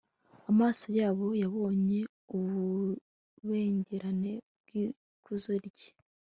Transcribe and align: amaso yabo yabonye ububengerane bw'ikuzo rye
amaso 0.51 0.85
yabo 0.99 1.25
yabonye 1.41 1.99
ububengerane 2.35 4.33
bw'ikuzo 4.61 5.53
rye 5.67 5.89